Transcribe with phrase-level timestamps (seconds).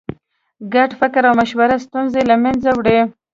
[0.73, 2.99] ګډ فکر او مشوره ستونزې له منځه وړي.